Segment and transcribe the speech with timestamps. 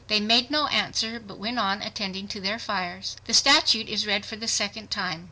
[0.07, 4.25] They made no answer but went on attending to their fires." The statute is read
[4.25, 5.19] for the second time.